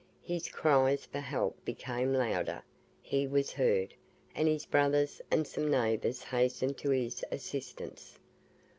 His 0.23 0.49
cries 0.49 1.05
for 1.05 1.19
help 1.19 1.63
became 1.63 2.11
louder 2.11 2.63
he 3.03 3.27
was 3.27 3.51
heard, 3.53 3.93
and 4.33 4.47
his 4.47 4.65
brothers 4.65 5.21
and 5.29 5.45
some 5.45 5.69
neighbours 5.69 6.23
hastened 6.23 6.79
to 6.79 6.89
his 6.89 7.23
assistance. 7.31 8.17